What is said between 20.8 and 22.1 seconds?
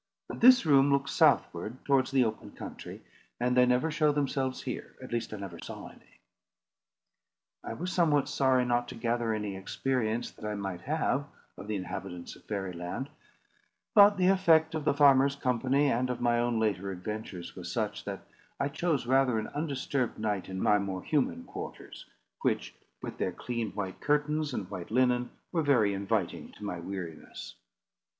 human quarters;